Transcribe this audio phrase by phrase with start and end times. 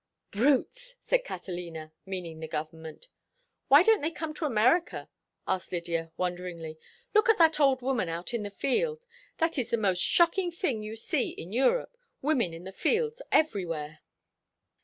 [0.31, 3.07] "Brutes!" said Catalina, meaning the government.
[3.67, 5.11] "Why don't they come to America?"
[5.47, 6.79] asked Lydia, wonderingly.
[7.13, 9.05] "Look at that old woman out in the field.
[9.37, 13.99] That is the most shocking thing you see in Europe—women in the fields everywhere."